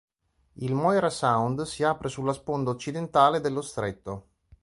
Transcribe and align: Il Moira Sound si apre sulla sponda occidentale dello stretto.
Il 0.53 0.73
Moira 0.73 1.11
Sound 1.11 1.61
si 1.61 1.83
apre 1.83 2.09
sulla 2.09 2.33
sponda 2.33 2.71
occidentale 2.71 3.39
dello 3.39 3.61
stretto. 3.61 4.29